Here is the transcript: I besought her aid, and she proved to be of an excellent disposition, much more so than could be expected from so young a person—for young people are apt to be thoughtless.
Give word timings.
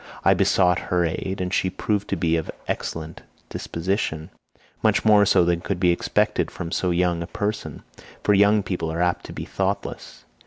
I 0.25 0.33
besought 0.33 0.79
her 0.89 1.05
aid, 1.05 1.37
and 1.41 1.53
she 1.53 1.69
proved 1.69 2.07
to 2.07 2.15
be 2.15 2.35
of 2.35 2.49
an 2.49 2.55
excellent 2.67 3.21
disposition, 3.49 4.31
much 4.81 5.05
more 5.05 5.27
so 5.27 5.45
than 5.45 5.61
could 5.61 5.79
be 5.79 5.91
expected 5.91 6.49
from 6.49 6.71
so 6.71 6.89
young 6.89 7.21
a 7.21 7.27
person—for 7.27 8.33
young 8.33 8.63
people 8.63 8.91
are 8.91 9.03
apt 9.03 9.25
to 9.27 9.33
be 9.33 9.45
thoughtless. 9.45 10.25